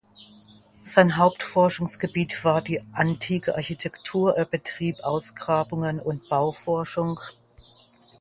Sein 0.83 1.15
Hauptforschungsgebiet 1.17 2.43
war 2.43 2.63
die 2.63 2.81
antike 2.91 3.53
Architektur, 3.53 4.35
er 4.35 4.45
betrieb 4.45 4.95
Ausgrabungen 5.03 5.99
und 5.99 6.27
Bauforschung. 6.27 7.19